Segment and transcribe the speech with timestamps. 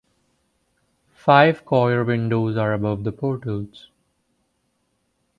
[1.13, 3.91] Five choir windows are above the portals.